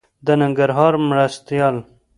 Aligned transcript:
د 0.25 0.27
ننګرهار 0.41 0.93
مرستيال 1.09 1.75